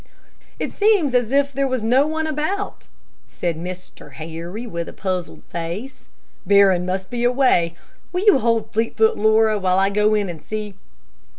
[0.57, 2.87] "It seems as if there was no one about,"
[3.27, 4.13] said Mr.
[4.13, 6.07] Harry, with a puzzled face.
[6.43, 7.75] "Barron must be away.
[8.11, 10.73] Will you hold Fleetfoot, Laura, while I go and see?"